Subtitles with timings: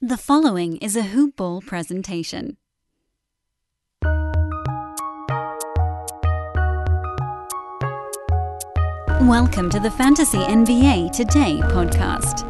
[0.00, 2.56] The following is a Hoop Ball presentation.
[9.22, 12.42] Welcome to the Fantasy NBA Today podcast.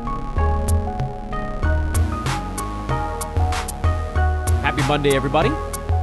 [4.61, 5.49] Happy Monday, everybody.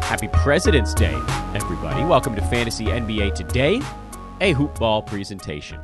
[0.03, 1.13] Happy President's Day,
[1.53, 2.03] everybody.
[2.05, 3.83] Welcome to Fantasy NBA Today,
[4.41, 5.79] a hoop ball presentation.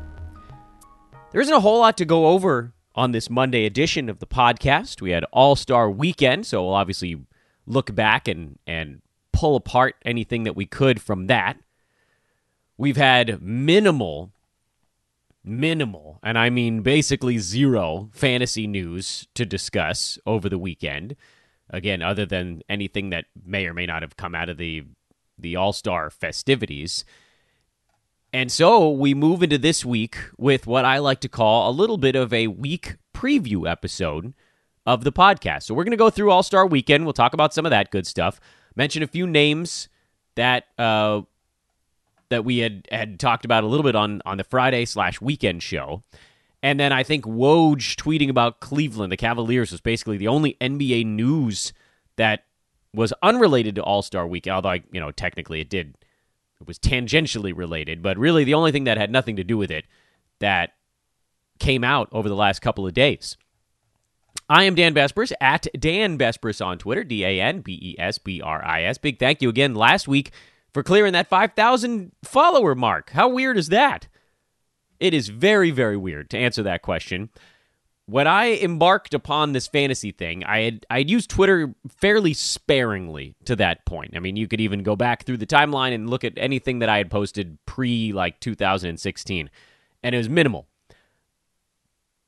[1.31, 5.01] There isn't a whole lot to go over on this Monday edition of the podcast.
[5.01, 7.17] We had All Star Weekend, so we'll obviously
[7.65, 9.01] look back and, and
[9.31, 11.57] pull apart anything that we could from that.
[12.77, 14.31] We've had minimal,
[15.43, 21.15] minimal, and I mean basically zero fantasy news to discuss over the weekend.
[21.69, 24.83] Again, other than anything that may or may not have come out of the
[25.37, 27.03] the All Star festivities.
[28.33, 31.97] And so we move into this week with what I like to call a little
[31.97, 34.33] bit of a week preview episode
[34.85, 35.63] of the podcast.
[35.63, 37.03] So we're going to go through All Star Weekend.
[37.03, 38.39] We'll talk about some of that good stuff.
[38.75, 39.89] Mention a few names
[40.35, 41.21] that uh,
[42.29, 45.61] that we had had talked about a little bit on on the Friday slash weekend
[45.61, 46.01] show.
[46.63, 51.05] And then I think Woj tweeting about Cleveland, the Cavaliers, was basically the only NBA
[51.05, 51.73] news
[52.17, 52.45] that
[52.93, 54.55] was unrelated to All Star Weekend.
[54.55, 55.95] Although, I, you know, technically it did
[56.61, 59.71] it was tangentially related, but really the only thing that had nothing to do with
[59.71, 59.85] it
[60.39, 60.73] that
[61.59, 63.35] came out over the last couple of days.
[64.47, 68.17] I am Dan Besbris at Dan Besbris on Twitter, D A N B E S
[68.17, 68.97] B R I S.
[68.97, 70.31] Big thank you again last week
[70.73, 73.11] for clearing that 5,000 follower mark.
[73.11, 74.07] How weird is that?
[74.99, 77.29] It is very, very weird to answer that question.
[78.11, 83.55] When I embarked upon this fantasy thing, I had I'd used Twitter fairly sparingly to
[83.55, 84.17] that point.
[84.17, 86.89] I mean, you could even go back through the timeline and look at anything that
[86.89, 89.49] I had posted pre like 2016,
[90.03, 90.67] and it was minimal.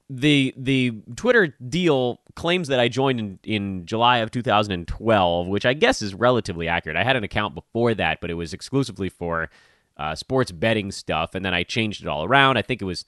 [0.10, 5.74] The the Twitter deal claims that I joined in, in July of 2012, which I
[5.74, 6.96] guess is relatively accurate.
[6.96, 9.50] I had an account before that, but it was exclusively for
[9.98, 12.56] uh, sports betting stuff, and then I changed it all around.
[12.56, 13.04] I think it was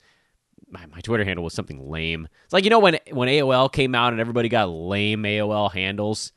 [0.69, 2.27] my, my Twitter handle was something lame.
[2.43, 6.31] It's like you know when when AOL came out and everybody got lame AOL handles.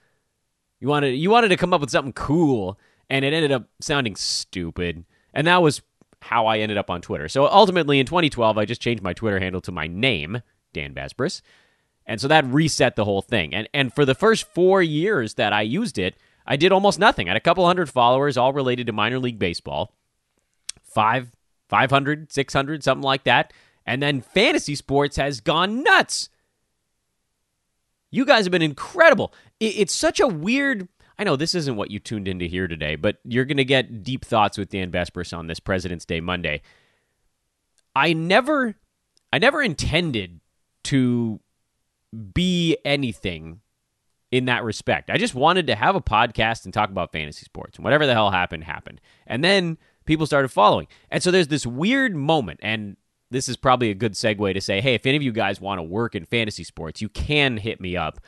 [0.81, 2.79] You wanted you wanted to come up with something cool,
[3.11, 5.05] and it ended up sounding stupid.
[5.35, 5.83] And that was
[6.21, 7.29] how I ended up on Twitter.
[7.29, 10.43] So ultimately, in 2012, I just changed my Twitter handle to my name,
[10.73, 11.43] Dan Besbris,
[12.07, 13.55] and so that reset the whole thing.
[13.55, 17.29] And and for the first four years that I used it, I did almost nothing.
[17.29, 19.95] I had a couple hundred followers, all related to minor league baseball.
[20.83, 21.29] Five,
[21.69, 23.53] 500, 600, something like that.
[23.89, 26.29] And then fantasy sports has gone nuts.
[28.11, 29.33] You guys have been incredible.
[29.61, 30.89] It's such a weird.
[31.19, 33.65] I know this isn't what you tuned in to hear today, but you're going to
[33.65, 36.61] get deep thoughts with Dan Besbris on this President's Day Monday.
[37.97, 38.77] I never,
[39.33, 40.41] I never intended
[40.85, 41.41] to
[42.35, 43.61] be anything
[44.31, 45.09] in that respect.
[45.11, 47.79] I just wanted to have a podcast and talk about fantasy sports.
[47.79, 49.01] And whatever the hell happened, happened.
[49.27, 50.89] And then people started following.
[51.11, 52.97] And so there's this weird moment, and
[53.31, 55.79] this is probably a good segue to say, hey, if any of you guys want
[55.79, 58.21] to work in fantasy sports, you can hit me up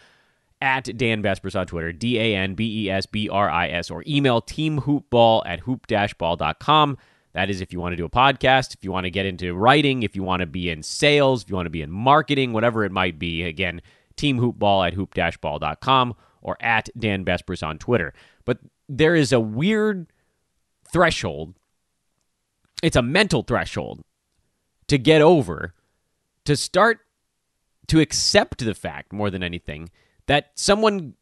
[0.61, 3.91] at Dan Besbris on Twitter, D A N B E S B R I S,
[3.91, 6.99] or email teamhoopball at hoop-ball.com.
[7.33, 9.55] That is if you want to do a podcast, if you want to get into
[9.55, 12.53] writing, if you want to be in sales, if you want to be in marketing,
[12.53, 13.44] whatever it might be.
[13.44, 13.81] Again,
[14.17, 18.12] teamhoopball at hoop-ball.com or at Dan Besbris on Twitter.
[18.44, 20.09] But there is a weird
[20.93, 21.55] threshold.
[22.82, 24.03] It's a mental threshold
[24.91, 25.73] to get over
[26.45, 26.99] to start
[27.87, 29.89] to accept the fact more than anything
[30.27, 31.15] that someone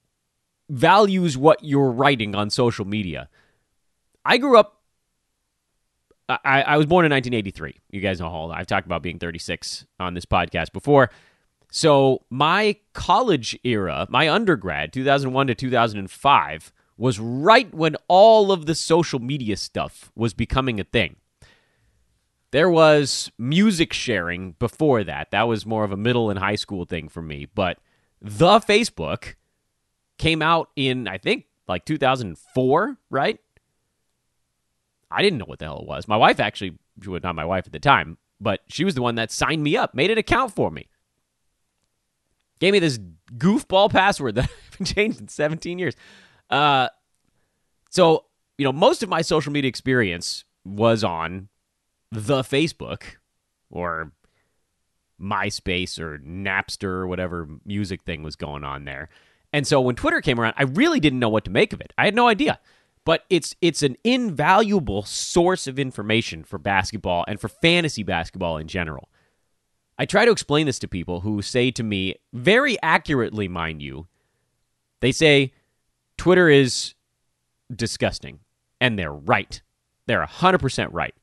[0.71, 3.29] values what you're writing on social media.
[4.25, 4.81] I grew up.
[6.31, 7.77] I, I was born in 1983.
[7.91, 11.11] You guys know how old I've talked about being 36 on this podcast before.
[11.71, 18.75] So my college era, my undergrad, 2001 to 2005, was right when all of the
[18.75, 21.17] social media stuff was becoming a thing.
[22.51, 25.31] There was music sharing before that.
[25.31, 27.47] That was more of a middle and high school thing for me.
[27.55, 27.79] But
[28.23, 29.35] the Facebook
[30.17, 33.39] came out in, I think, like 2004, right?
[35.11, 36.09] I didn't know what the hell it was.
[36.09, 39.03] My wife actually, she was not my wife at the time, but she was the
[39.03, 40.89] one that signed me up, made an account for me.
[42.61, 42.99] Gave me this
[43.37, 45.95] goofball password that I haven't changed in 17 years.
[46.51, 46.89] Uh,
[47.91, 48.25] so,
[48.57, 51.49] you know, most of my social media experience was on
[52.11, 53.03] the Facebook
[53.71, 54.13] or
[55.21, 59.09] MySpace or Napster or whatever music thing was going on there.
[59.53, 61.93] And so when Twitter came around, I really didn't know what to make of it.
[61.99, 62.61] I had no idea.
[63.05, 68.69] But it's it's an invaluable source of information for basketball and for fantasy basketball in
[68.69, 69.09] general.
[69.99, 74.07] I try to explain this to people who say to me, very accurately, mind you,
[75.01, 75.53] They say
[76.17, 76.95] Twitter is
[77.75, 78.41] disgusting,
[78.81, 79.61] and they're right.
[80.07, 81.15] They're 100% right.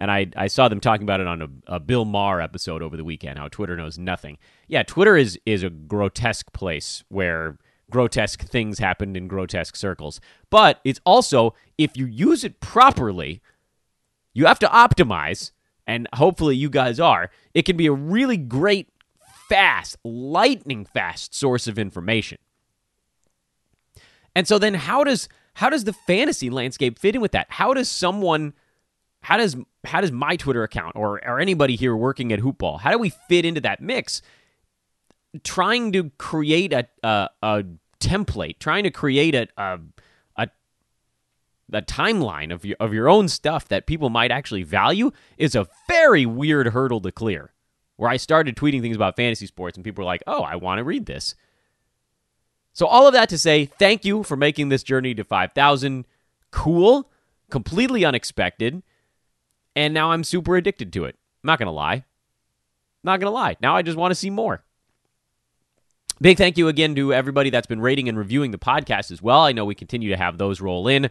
[0.00, 2.96] And I, I saw them talking about it on a, a Bill Maher episode over
[2.96, 4.38] the weekend, how Twitter knows nothing.
[4.68, 7.58] Yeah, Twitter is, is a grotesque place where
[7.90, 10.20] grotesque things happened in grotesque circles.
[10.50, 13.42] But it's also, if you use it properly,
[14.34, 15.50] you have to optimize,
[15.86, 17.30] and hopefully you guys are.
[17.54, 18.88] It can be a really great,
[19.48, 22.38] fast, lightning fast source of information.
[24.36, 27.46] And so then how does how does the fantasy landscape fit in with that?
[27.48, 28.52] How does someone
[29.22, 29.56] how does
[29.88, 33.10] how does my Twitter account or or anybody here working at Hoopball, how do we
[33.28, 34.22] fit into that mix?
[35.42, 37.64] Trying to create a a, a
[38.00, 39.78] template, trying to create a, a
[41.72, 45.66] a timeline of your of your own stuff that people might actually value is a
[45.86, 47.52] very weird hurdle to clear.
[47.96, 50.78] Where I started tweeting things about fantasy sports and people were like, "Oh, I want
[50.78, 51.34] to read this."
[52.72, 56.06] So, all of that to say, thank you for making this journey to 5,000
[56.52, 57.10] cool,
[57.50, 58.84] completely unexpected,
[59.78, 61.14] and now I'm super addicted to it.
[61.14, 62.04] I'm not going to lie.
[63.04, 63.56] Not going to lie.
[63.62, 64.64] Now I just want to see more.
[66.20, 69.42] Big thank you again to everybody that's been rating and reviewing the podcast as well.
[69.42, 71.08] I know we continue to have those roll in.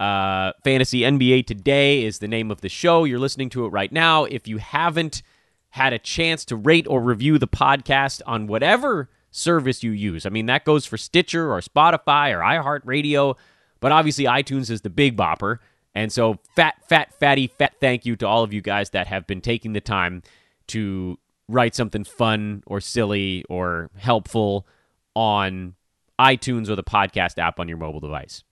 [0.00, 3.04] Uh, Fantasy NBA Today is the name of the show.
[3.04, 4.24] You're listening to it right now.
[4.24, 5.22] If you haven't
[5.70, 10.26] had a chance to rate or review the podcast on whatever service you use.
[10.26, 13.36] I mean, that goes for Stitcher or Spotify or iHeartRadio,
[13.78, 15.60] but obviously iTunes is the big bopper.
[15.94, 19.26] And so, fat, fat, fatty, fat thank you to all of you guys that have
[19.26, 20.22] been taking the time
[20.68, 21.18] to
[21.48, 24.66] write something fun or silly or helpful
[25.14, 25.74] on
[26.18, 28.42] iTunes or the podcast app on your mobile device.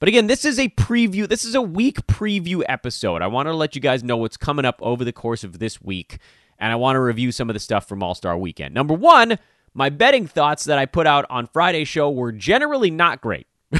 [0.00, 1.28] But again, this is a preview.
[1.28, 3.22] This is a week preview episode.
[3.22, 5.80] I want to let you guys know what's coming up over the course of this
[5.80, 6.18] week
[6.60, 8.74] and I want to review some of the stuff from All Star Weekend.
[8.74, 9.38] Number one,
[9.72, 13.46] my betting thoughts that I put out on Friday's show were generally not great.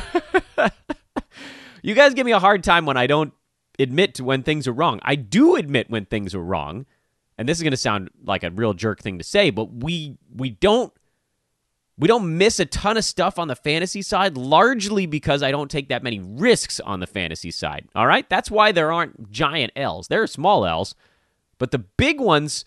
[1.82, 3.32] you guys give me a hard time when I don't
[3.79, 5.00] admit to when things are wrong.
[5.03, 6.87] I do admit when things are wrong,
[7.38, 10.17] and this is going to sound like a real jerk thing to say, but we
[10.35, 10.93] we don't
[12.00, 15.71] we don't miss a ton of stuff on the fantasy side, largely because I don't
[15.71, 17.88] take that many risks on the fantasy side.
[17.94, 20.09] All right, that's why there aren't giant L's.
[20.09, 20.94] There are small L's,
[21.59, 22.65] but the big ones,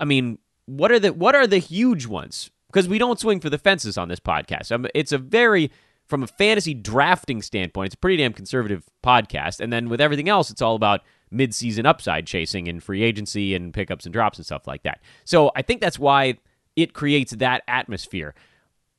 [0.00, 2.50] I mean, what are the what are the huge ones?
[2.68, 4.72] Because we don't swing for the fences on this podcast.
[4.72, 5.70] Um, it's a very
[6.10, 9.60] from a fantasy drafting standpoint, it's a pretty damn conservative podcast.
[9.60, 11.00] And then with everything else, it's all about
[11.32, 15.00] midseason upside chasing and free agency and pickups and drops and stuff like that.
[15.24, 16.38] So I think that's why
[16.76, 18.34] it creates that atmosphere.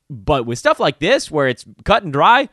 [0.09, 2.49] But with stuff like this, where it's cut and dry,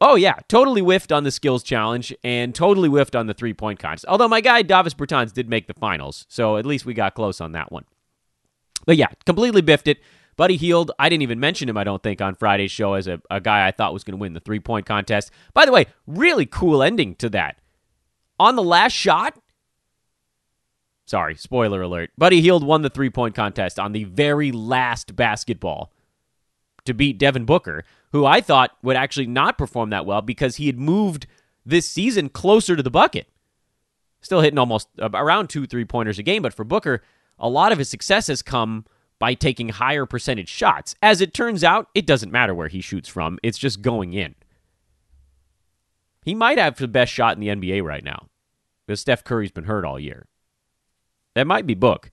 [0.00, 3.78] Oh yeah, totally whiffed on the skills challenge and totally whiffed on the three point
[3.78, 4.04] contest.
[4.08, 7.40] Although my guy Davis Bertans did make the finals, so at least we got close
[7.40, 7.84] on that one.
[8.86, 9.98] But yeah, completely biffed it.
[10.36, 13.20] Buddy Hield, I didn't even mention him, I don't think, on Friday's show as a,
[13.30, 15.30] a guy I thought was going to win the three point contest.
[15.52, 17.58] By the way, really cool ending to that.
[18.40, 19.38] On the last shot,
[21.06, 25.92] sorry, spoiler alert, Buddy Hield won the three point contest on the very last basketball
[26.84, 30.66] to beat Devin Booker, who I thought would actually not perform that well because he
[30.66, 31.26] had moved
[31.64, 33.28] this season closer to the bucket.
[34.20, 37.02] Still hitting almost uh, around two three pointers a game, but for Booker,
[37.38, 38.84] a lot of his success has come
[39.18, 40.94] by taking higher percentage shots.
[41.02, 44.34] As it turns out, it doesn't matter where he shoots from, it's just going in.
[46.24, 48.28] He might have the best shot in the NBA right now
[48.86, 50.26] because Steph Curry's been hurt all year.
[51.34, 52.10] That might be Book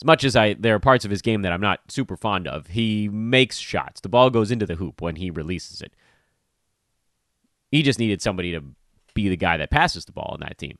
[0.00, 2.46] as much as I there are parts of his game that I'm not super fond
[2.46, 4.00] of, he makes shots.
[4.00, 5.92] The ball goes into the hoop when he releases it.
[7.70, 8.62] He just needed somebody to
[9.14, 10.78] be the guy that passes the ball on that team.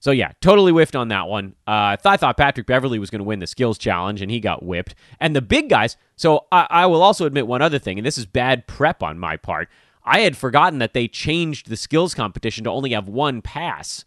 [0.00, 1.54] So yeah, totally whiffed on that one.
[1.68, 4.64] Uh, I thought Patrick Beverley was going to win the skills challenge, and he got
[4.64, 4.94] whipped.
[5.20, 5.96] And the big guys.
[6.16, 9.18] So I, I will also admit one other thing, and this is bad prep on
[9.18, 9.68] my part.
[10.02, 14.04] I had forgotten that they changed the skills competition to only have one pass.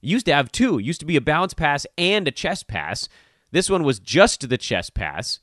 [0.00, 0.78] Used to have two.
[0.78, 3.08] Used to be a bounce pass and a chest pass.
[3.52, 5.38] This one was just the chest pass.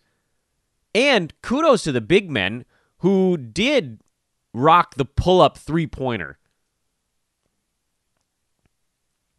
[0.93, 2.65] And kudos to the big men
[2.97, 4.01] who did
[4.53, 6.37] rock the pull up three pointer.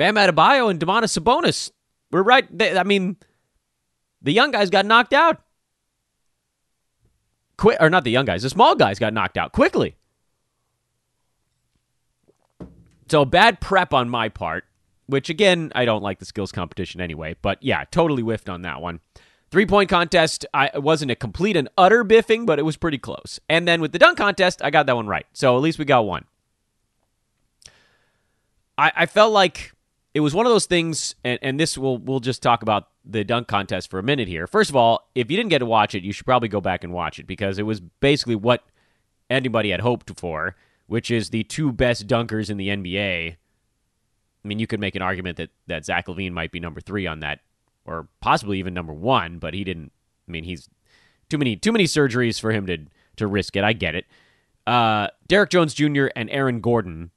[0.03, 1.71] Bam Adebayo and Domantas Sabonis
[2.11, 2.45] were right.
[2.59, 3.19] They, I mean,
[4.21, 5.41] the young guys got knocked out.
[7.57, 9.95] Quick, or not the young guys, the small guys got knocked out quickly.
[13.09, 14.65] So bad prep on my part
[15.07, 17.37] which again, I don't like the skills competition anyway.
[17.41, 18.99] But yeah, totally whiffed on that one.
[19.53, 22.99] Three point contest, I it wasn't a complete and utter biffing, but it was pretty
[22.99, 23.39] close.
[23.49, 25.27] And then with the dunk contest, I got that one right.
[25.33, 26.25] So at least we got one.
[28.77, 29.75] I, I felt like
[30.15, 33.25] it was one of those things, and, and this will we'll just talk about the
[33.25, 34.47] dunk contest for a minute here.
[34.47, 36.85] First of all, if you didn't get to watch it, you should probably go back
[36.85, 38.65] and watch it because it was basically what
[39.31, 40.55] anybody had hoped for,
[40.87, 43.33] which is the two best dunkers in the NBA.
[44.45, 47.07] I mean, you could make an argument that, that Zach LaVine might be number three
[47.07, 47.41] on that,
[47.85, 49.93] or possibly even number one, but he didn't.
[50.29, 50.69] I mean, he's
[51.31, 52.79] too many too many surgeries for him to
[53.17, 53.65] to risk it.
[53.65, 54.05] I get it.
[54.67, 56.07] Uh, Derrick Jones Jr.
[56.15, 57.11] and Aaron Gordon,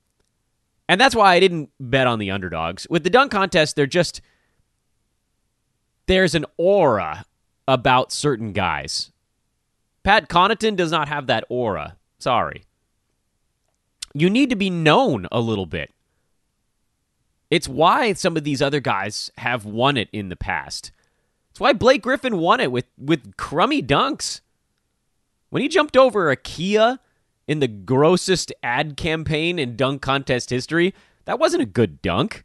[0.87, 3.75] and that's why I didn't bet on the underdogs with the dunk contest.
[3.75, 4.21] They're just
[6.07, 7.25] there's an aura
[7.67, 9.11] about certain guys.
[10.03, 11.97] Pat Connaughton does not have that aura.
[12.19, 12.63] Sorry.
[14.13, 15.91] You need to be known a little bit.
[17.49, 20.91] It's why some of these other guys have won it in the past.
[21.49, 24.41] It's why Blake Griffin won it with, with crummy dunks.
[25.49, 26.99] When he jumped over a Kia
[27.47, 30.93] in the grossest ad campaign in dunk contest history,
[31.25, 32.43] that wasn't a good dunk.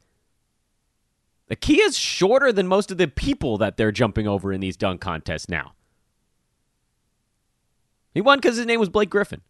[1.48, 5.00] The Kia's shorter than most of the people that they're jumping over in these dunk
[5.00, 5.72] contests now.
[8.14, 9.40] He won because his name was Blake Griffin.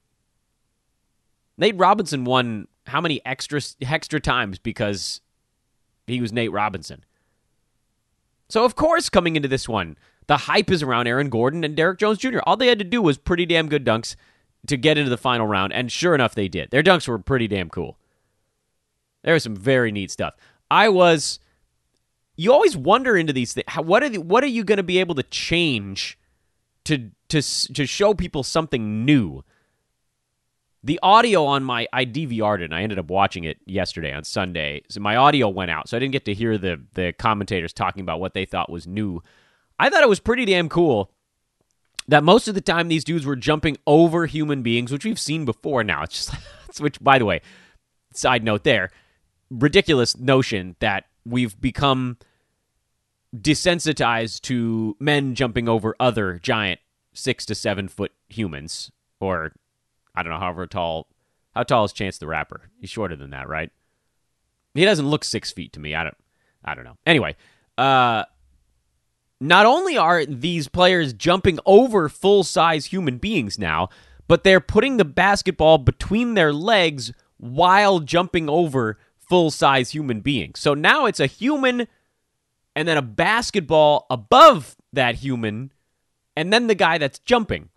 [1.59, 5.21] Nate Robinson won how many extra extra times because
[6.07, 7.05] he was Nate Robinson.
[8.49, 11.99] So of course, coming into this one, the hype is around Aaron Gordon and Derrick
[11.99, 12.39] Jones Jr.
[12.45, 14.17] All they had to do was pretty damn good dunks
[14.67, 16.71] to get into the final round, and sure enough, they did.
[16.71, 17.99] Their dunks were pretty damn cool.
[19.23, 20.35] There was some very neat stuff.
[20.71, 21.41] I was
[22.37, 23.67] you always wonder into these things.
[23.77, 26.19] what are the, what are you going to be able to change
[26.85, 27.43] to to
[27.75, 29.45] to show people something new?
[30.83, 34.25] The audio on my I DVR'd it and I ended up watching it yesterday on
[34.25, 34.83] Sunday.
[34.89, 38.01] So my audio went out, so I didn't get to hear the the commentators talking
[38.01, 39.23] about what they thought was new.
[39.79, 41.13] I thought it was pretty damn cool
[42.11, 45.45] that most of the time these dudes were jumping over human beings, which we've seen
[45.45, 46.03] before now.
[46.03, 47.41] It's just which by the way,
[48.13, 48.91] side note there,
[49.49, 52.19] ridiculous notion that we've become
[53.37, 56.81] desensitized to men jumping over other giant
[57.13, 58.91] six to seven foot humans,
[59.21, 59.53] or
[60.15, 61.07] I don't know, however tall.
[61.55, 62.71] How tall is Chance the Rapper?
[62.81, 63.71] He's shorter than that, right?
[64.75, 65.95] He doesn't look six feet to me.
[65.95, 66.17] I don't.
[66.65, 66.99] I don't know.
[67.07, 67.37] Anyway,
[67.79, 68.25] uh,
[69.41, 73.89] not only are these players jumping over full size human beings now,
[74.29, 80.61] but they're putting the basketball between their legs while jumping over full size human beings.
[80.61, 81.89] So now it's a human
[82.77, 85.73] and then a basketball above that human,
[86.37, 87.69] and then the guy that's jumping.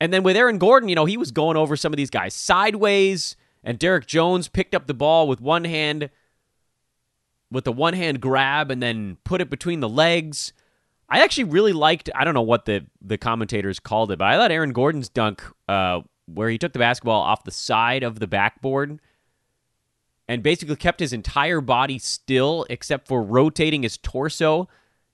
[0.00, 2.34] And then with Aaron Gordon, you know, he was going over some of these guys
[2.34, 6.10] sideways, and Derrick Jones picked up the ball with one hand,
[7.50, 10.52] with the one hand grab, and then put it between the legs.
[11.08, 14.36] I actually really liked, I don't know what the, the commentators called it, but I
[14.36, 18.26] thought Aaron Gordon's dunk, uh, where he took the basketball off the side of the
[18.26, 19.00] backboard
[20.28, 24.68] and basically kept his entire body still except for rotating his torso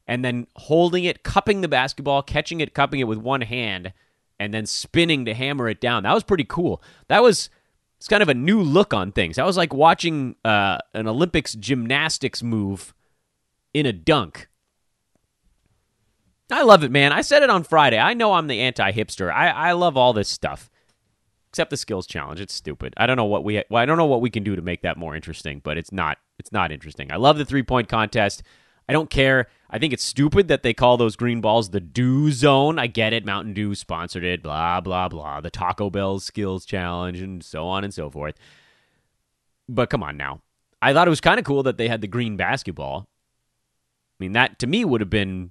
[0.06, 3.92] and then holding it, cupping the basketball, catching it, cupping it with one hand,
[4.40, 6.02] and then spinning to hammer it down.
[6.02, 6.82] That was pretty cool.
[7.06, 7.48] That was
[8.04, 9.38] it's kind of a new look on things.
[9.38, 12.92] I was like watching uh, an Olympics gymnastics move
[13.72, 14.50] in a dunk.
[16.52, 17.14] I love it, man.
[17.14, 17.98] I said it on Friday.
[17.98, 19.32] I know I'm the anti hipster.
[19.32, 20.70] I, I love all this stuff
[21.48, 22.42] except the skills challenge.
[22.42, 22.92] It's stupid.
[22.98, 24.82] I don't know what we well, I don't know what we can do to make
[24.82, 27.10] that more interesting, but it's not it's not interesting.
[27.10, 28.42] I love the three point contest.
[28.88, 29.48] I don't care.
[29.70, 32.78] I think it's stupid that they call those green balls the Dew Zone.
[32.78, 33.24] I get it.
[33.24, 34.42] Mountain Dew sponsored it.
[34.42, 35.40] Blah blah blah.
[35.40, 38.36] The Taco Bell skills challenge and so on and so forth.
[39.68, 40.42] But come on now.
[40.82, 43.08] I thought it was kind of cool that they had the green basketball.
[43.08, 45.50] I mean, that to me would have been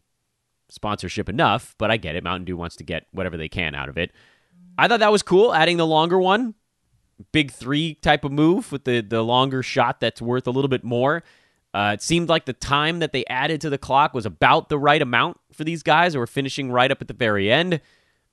[0.70, 2.24] sponsorship enough, but I get it.
[2.24, 4.12] Mountain Dew wants to get whatever they can out of it.
[4.78, 6.56] I thought that was cool, adding the longer one.
[7.32, 10.84] Big three type of move with the, the longer shot that's worth a little bit
[10.84, 11.24] more.
[11.74, 14.78] Uh, it seemed like the time that they added to the clock was about the
[14.78, 17.82] right amount for these guys who were finishing right up at the very end.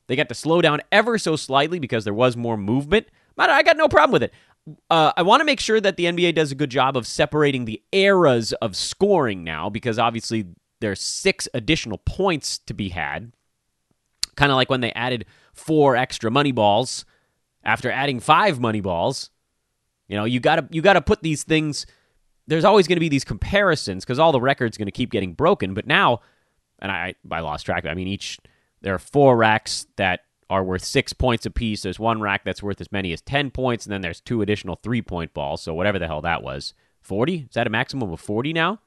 [0.07, 3.07] They got to slow down ever so slightly because there was more movement.
[3.39, 4.35] I got no problem with it.
[4.91, 7.65] Uh, I want to make sure that the NBA does a good job of separating
[7.65, 10.47] the eras of scoring now because obviously
[10.81, 13.33] there's six additional points to be had.
[14.37, 17.05] Kind of like when they added four extra money balls
[17.65, 19.31] after adding five money balls.
[20.09, 21.87] You know, you gotta you gotta put these things.
[22.47, 25.35] There's always going to be these comparisons because all the records going to keep getting
[25.35, 25.75] broken.
[25.75, 26.21] But now,
[26.81, 27.87] and I I lost track.
[27.87, 28.39] I mean, each
[28.81, 31.83] there are four racks that are worth six points apiece.
[31.83, 34.77] There's one rack that's worth as many as ten points, and then there's two additional
[34.83, 35.63] three point balls.
[35.63, 38.81] So whatever the hell that was, forty is that a maximum of forty now?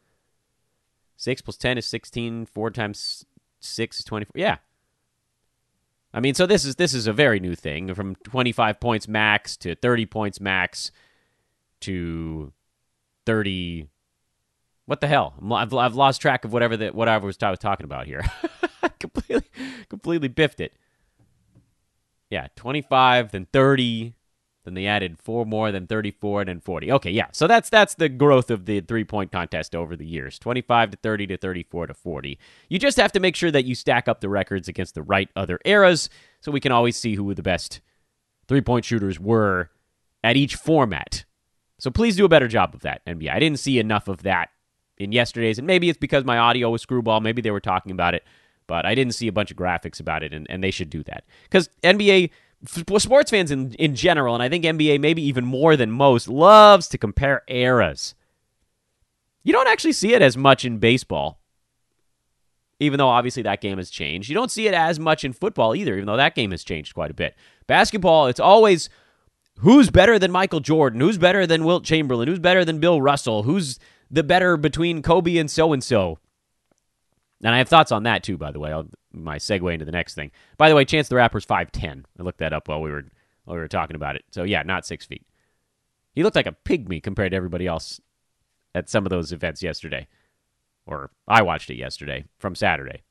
[1.15, 2.45] Six plus ten is sixteen.
[2.45, 3.25] Four times
[3.59, 4.33] six is twenty-four.
[4.35, 4.57] Yeah,
[6.13, 9.57] I mean, so this is this is a very new thing from 25 points max
[9.57, 10.91] to 30 points max
[11.81, 12.53] to
[13.25, 13.87] 30
[14.85, 15.33] What the hell?
[15.51, 18.23] I've, I've lost track of whatever that what I was, was talking about here.
[18.99, 19.49] completely,
[19.89, 20.73] completely biffed it.
[22.29, 24.15] Yeah, 25, then 30,
[24.65, 26.91] then they added four more, then 34, and then 40.
[26.93, 27.27] Okay, yeah.
[27.31, 30.97] So that's that's the growth of the three point contest over the years 25 to
[30.97, 32.39] 30 to 34 to 40.
[32.69, 35.29] You just have to make sure that you stack up the records against the right
[35.35, 37.81] other eras so we can always see who the best
[38.47, 39.69] three point shooters were
[40.23, 41.25] at each format.
[41.83, 43.29] So please do a better job of that, NBA.
[43.29, 44.51] I didn't see enough of that
[44.97, 47.19] in yesterday's, and maybe it's because my audio was screwball.
[47.19, 48.23] Maybe they were talking about it,
[48.67, 51.03] but I didn't see a bunch of graphics about it, and, and they should do
[51.03, 51.25] that.
[51.43, 52.29] Because NBA
[52.65, 56.87] sports fans in, in general, and I think NBA maybe even more than most, loves
[56.87, 58.15] to compare eras.
[59.43, 61.41] You don't actually see it as much in baseball,
[62.79, 64.29] even though obviously that game has changed.
[64.29, 66.93] You don't see it as much in football either, even though that game has changed
[66.93, 67.35] quite a bit.
[67.67, 68.87] Basketball, it's always
[69.59, 73.43] who's better than Michael Jordan, who's better than Wilt Chamberlain, who's better than Bill Russell,
[73.43, 73.79] who's
[74.11, 76.19] the better between Kobe and so and so.
[77.43, 78.71] And I have thoughts on that too, by the way.
[78.71, 80.31] I'll, my segue into the next thing.
[80.57, 82.05] By the way, Chance the Rapper's five ten.
[82.19, 83.05] I looked that up while we were
[83.45, 84.23] while we were talking about it.
[84.31, 85.25] So yeah, not six feet.
[86.15, 87.99] He looked like a pygmy compared to everybody else
[88.75, 90.07] at some of those events yesterday,
[90.85, 93.03] or I watched it yesterday from Saturday.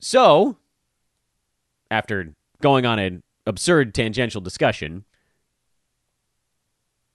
[0.00, 0.58] So,
[1.94, 5.04] after going on an absurd tangential discussion,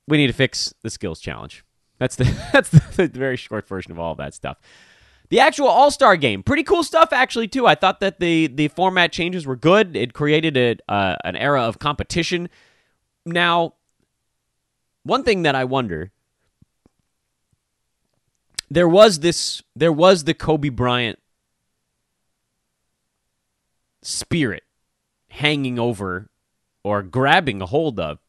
[0.07, 1.63] we need to fix the skills challenge.
[1.99, 4.57] That's the that's the, the very short version of all that stuff.
[5.29, 7.67] The actual All Star game, pretty cool stuff actually too.
[7.67, 9.95] I thought that the the format changes were good.
[9.95, 12.49] It created a, uh, an era of competition.
[13.25, 13.75] Now,
[15.03, 16.11] one thing that I wonder,
[18.71, 21.19] there was this, there was the Kobe Bryant
[24.01, 24.63] spirit
[25.29, 26.29] hanging over
[26.83, 28.19] or grabbing a hold of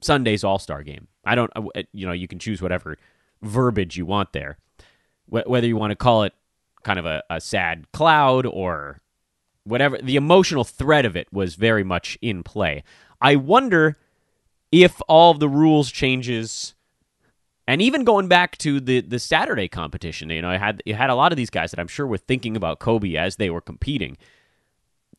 [0.00, 1.08] Sunday's All Star game.
[1.24, 2.98] I don't, uh, you know, you can choose whatever
[3.42, 4.58] verbiage you want there,
[5.26, 6.34] whether you want to call it
[6.82, 9.00] kind of a, a sad cloud or
[9.64, 9.98] whatever.
[9.98, 12.82] The emotional thread of it was very much in play.
[13.20, 13.98] I wonder
[14.72, 16.74] if all of the rules changes.
[17.68, 21.10] And even going back to the, the Saturday competition, you know, I had you had
[21.10, 23.60] a lot of these guys that I'm sure were thinking about Kobe as they were
[23.60, 24.16] competing.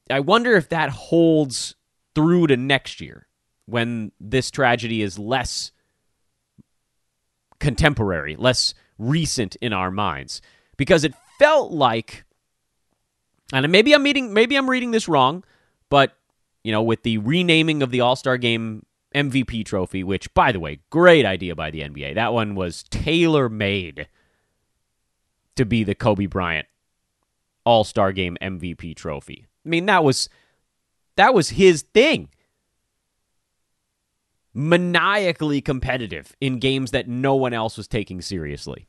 [0.09, 1.75] I wonder if that holds
[2.15, 3.27] through to next year
[3.65, 5.71] when this tragedy is less
[7.59, 10.41] contemporary, less recent in our minds.
[10.75, 12.25] Because it felt like
[13.53, 15.43] and maybe I'm reading maybe I'm reading this wrong,
[15.89, 16.17] but
[16.63, 20.79] you know, with the renaming of the All-Star game MVP trophy, which by the way,
[20.89, 22.15] great idea by the NBA.
[22.15, 24.07] That one was tailor-made
[25.55, 26.67] to be the Kobe Bryant
[27.65, 29.45] All-Star game MVP trophy.
[29.65, 30.29] I mean, that was
[31.15, 32.29] that was his thing
[34.53, 38.87] maniacally competitive in games that no one else was taking seriously.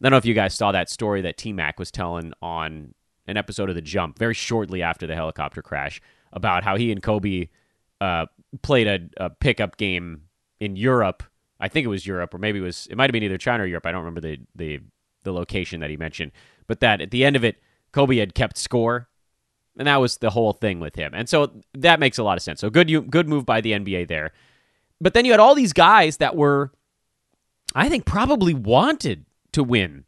[0.00, 2.94] I don't know if you guys saw that story that T Mac was telling on
[3.26, 6.00] an episode of The Jump very shortly after the helicopter crash
[6.32, 7.48] about how he and Kobe
[8.00, 8.26] uh,
[8.62, 10.22] played a, a pickup game
[10.60, 11.22] in Europe.
[11.60, 13.62] I think it was Europe, or maybe it was it might have been either China
[13.62, 13.86] or Europe.
[13.86, 14.80] I don't remember the the
[15.22, 16.32] the location that he mentioned,
[16.66, 17.62] but that at the end of it,
[17.94, 19.08] Kobe had kept score
[19.76, 21.12] and that was the whole thing with him.
[21.14, 22.60] And so that makes a lot of sense.
[22.60, 24.32] So good, good move by the NBA there.
[25.00, 26.72] But then you had all these guys that were,
[27.74, 30.04] I think, probably wanted to win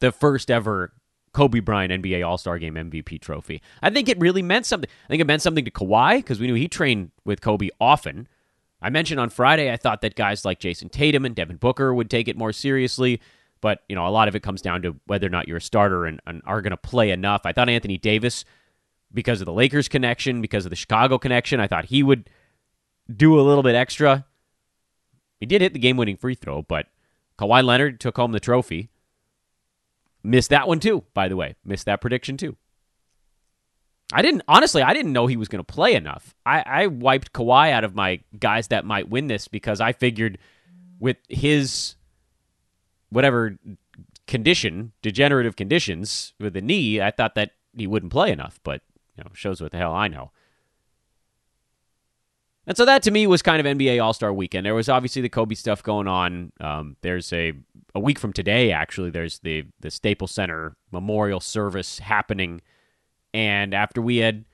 [0.00, 0.92] the first ever
[1.32, 3.62] Kobe Bryant NBA All Star Game MVP trophy.
[3.82, 4.88] I think it really meant something.
[5.04, 8.26] I think it meant something to Kawhi because we knew he trained with Kobe often.
[8.82, 12.08] I mentioned on Friday I thought that guys like Jayson Tatum and Devin Booker would
[12.08, 13.20] take it more seriously,
[13.60, 15.62] but you know a lot of it comes down to whether or not you're a
[15.62, 17.42] starter and, and are going to play enough.
[17.44, 18.44] I thought Anthony Davis
[19.12, 21.60] because of the Lakers connection, because of the Chicago connection.
[21.60, 22.30] I thought he would
[23.14, 24.26] do a little bit extra.
[25.38, 26.86] He did hit the game winning free throw, but
[27.38, 28.90] Kawhi Leonard took home the trophy.
[30.22, 31.56] Missed that one too, by the way.
[31.64, 32.56] Missed that prediction too.
[34.12, 34.82] I didn't honestly.
[34.82, 36.34] I didn't know he was going to play enough.
[36.44, 40.38] I, I wiped Kawhi out of my guys that might win this because I figured
[40.98, 41.94] with his
[43.10, 43.58] whatever
[44.26, 48.60] condition, degenerative conditions with the knee, I thought that he wouldn't play enough.
[48.62, 48.82] But
[49.16, 50.30] you know, shows what the hell I know.
[52.66, 54.64] And so that to me was kind of NBA All Star Weekend.
[54.64, 56.52] There was obviously the Kobe stuff going on.
[56.60, 57.52] Um, there's a
[57.94, 59.10] a week from today, actually.
[59.10, 62.60] There's the the Staples Center memorial service happening,
[63.34, 64.44] and after we had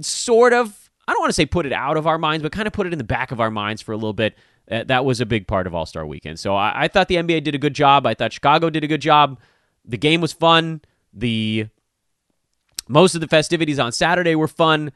[0.00, 2.66] sort of I don't want to say put it out of our minds, but kind
[2.66, 4.36] of put it in the back of our minds for a little bit.
[4.70, 6.38] Uh, that was a big part of All Star Weekend.
[6.38, 8.06] So I, I thought the NBA did a good job.
[8.06, 9.38] I thought Chicago did a good job.
[9.84, 10.80] The game was fun.
[11.12, 11.66] The
[12.88, 14.92] most of the festivities on Saturday were fun.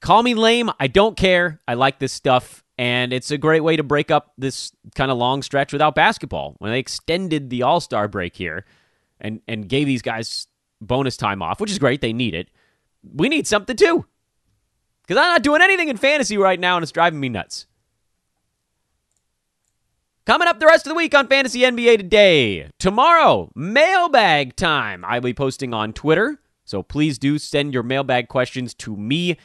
[0.00, 0.70] Call me lame.
[0.78, 1.60] I don't care.
[1.66, 2.64] I like this stuff.
[2.76, 6.54] And it's a great way to break up this kind of long stretch without basketball.
[6.58, 8.64] When they extended the All Star break here
[9.20, 10.46] and, and gave these guys
[10.80, 12.48] bonus time off, which is great, they need it.
[13.02, 14.06] We need something too.
[15.02, 17.66] Because I'm not doing anything in fantasy right now and it's driving me nuts.
[20.28, 22.68] Coming up the rest of the week on Fantasy NBA Today.
[22.78, 25.02] Tomorrow, mailbag time.
[25.02, 29.38] I'll be posting on Twitter, so please do send your mailbag questions to me.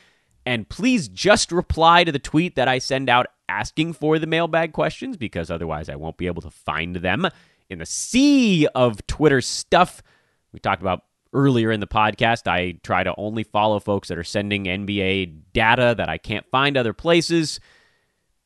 [0.46, 4.74] And please just reply to the tweet that I send out asking for the mailbag
[4.74, 7.30] questions because otherwise I won't be able to find them
[7.69, 10.04] in the sea of Twitter stuff
[10.52, 12.46] we talked about earlier in the podcast.
[12.46, 16.76] I try to only follow folks that are sending NBA data that I can't find
[16.76, 17.62] other places.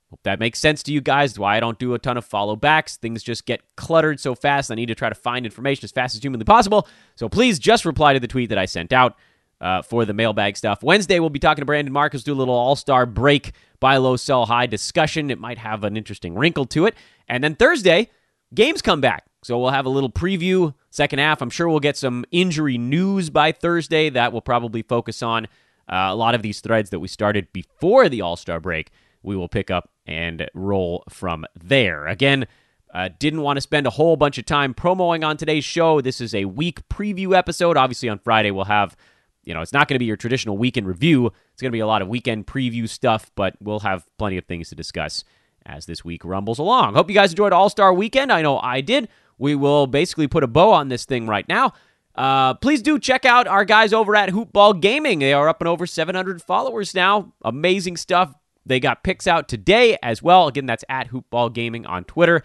[0.10, 1.38] Hope that makes sense to you guys.
[1.38, 2.96] Why I don't do a ton of follow backs.
[2.96, 4.72] Things just get cluttered so fast.
[4.72, 6.88] I need to try to find information as fast as humanly possible.
[7.16, 9.18] So please just reply to the tweet that I sent out
[9.60, 10.82] uh, for the mailbag stuff.
[10.82, 14.16] Wednesday, we'll be talking to Brandon Marcus, do a little all star break, buy low,
[14.16, 15.30] sell high discussion.
[15.30, 16.96] It might have an interesting wrinkle to it.
[17.28, 18.10] And then Thursday,
[18.54, 19.26] games come back.
[19.44, 21.42] So we'll have a little preview, second half.
[21.42, 25.46] I'm sure we'll get some injury news by Thursday that will probably focus on
[25.90, 28.92] uh, a lot of these threads that we started before the All Star break.
[29.24, 32.08] We will pick up and roll from there.
[32.08, 32.48] Again,
[32.94, 36.02] uh, didn't want to spend a whole bunch of time promoing on today's show.
[36.02, 37.78] This is a week preview episode.
[37.78, 38.96] Obviously, on Friday, we'll have,
[39.44, 41.28] you know, it's not going to be your traditional weekend review.
[41.28, 44.46] It's going to be a lot of weekend preview stuff, but we'll have plenty of
[44.46, 45.26] things to discuss
[45.66, 46.96] as this week rumbles along.
[46.96, 48.32] Hope you guys enjoyed All Star Weekend.
[48.32, 49.10] I know I did.
[49.38, 51.74] We will basically put a bow on this thing right now.
[52.16, 55.20] Uh, please do check out our guys over at Hoopball Gaming.
[55.20, 57.34] They are up and over 700 followers now.
[57.44, 58.34] Amazing stuff.
[58.68, 60.48] They got picks out today as well.
[60.48, 62.44] Again, that's at Hoopball Gaming on Twitter.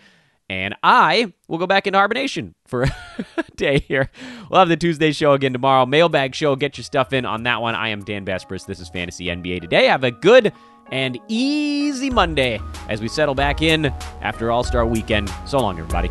[0.49, 2.83] And I will go back into hibernation for
[3.37, 4.11] a day here.
[4.51, 5.87] We'll have the Tuesday show again tomorrow.
[5.87, 6.57] Mailbag show.
[6.57, 7.75] Get your stuff in on that one.
[7.75, 8.67] I am Dan Besbris.
[8.67, 9.87] This is Fantasy NBA Today.
[9.87, 10.53] Have a good
[10.91, 13.87] and easy Monday as we settle back in
[14.21, 15.33] after All Star weekend.
[15.47, 16.11] So long, everybody.